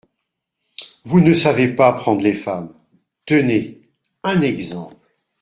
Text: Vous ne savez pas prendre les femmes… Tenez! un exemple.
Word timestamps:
Vous 1.03 1.19
ne 1.21 1.35
savez 1.35 1.67
pas 1.75 1.93
prendre 1.93 2.23
les 2.23 2.33
femmes… 2.33 2.73
Tenez! 3.27 3.83
un 4.23 4.41
exemple. 4.41 4.95